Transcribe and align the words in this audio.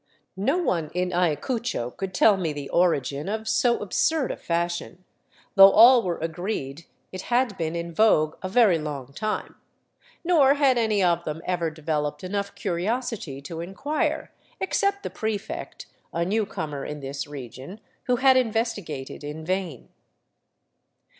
No 0.35 0.57
one 0.57 0.89
in 0.95 1.13
Ayacucho 1.13 1.91
could 1.91 2.11
tell 2.11 2.35
me 2.35 2.51
the 2.53 2.69
origin 2.71 3.29
of 3.29 3.47
so 3.47 3.77
absurd 3.83 4.31
a 4.31 4.35
fashion, 4.35 5.03
though 5.53 5.69
all 5.69 6.01
were 6.01 6.17
agreed 6.17 6.85
it 7.11 7.21
had 7.29 7.55
been 7.55 7.75
in 7.75 7.93
vogue 7.93 8.35
a 8.41 8.49
very 8.49 8.79
long 8.79 9.13
time; 9.13 9.57
nor 10.23 10.55
had 10.55 10.79
any 10.79 11.03
of 11.03 11.23
them 11.23 11.43
ever 11.45 11.69
developed 11.69 12.23
enough 12.23 12.55
curiosity 12.55 13.43
to 13.43 13.59
enquire, 13.61 14.31
except 14.59 15.03
the 15.03 15.11
prefect, 15.11 15.85
a 16.11 16.25
newcomer 16.25 16.83
in 16.83 17.01
this 17.01 17.27
region, 17.27 17.79
who 18.05 18.15
had 18.15 18.35
investigated 18.37 19.23
in 19.23 19.45
vain. 19.45 19.89